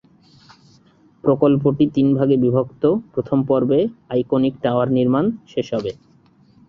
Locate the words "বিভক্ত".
2.37-2.83